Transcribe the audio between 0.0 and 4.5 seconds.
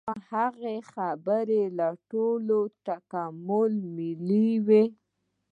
د دوی په وینا د هغه خبرې له ټوکو ټکالو ملې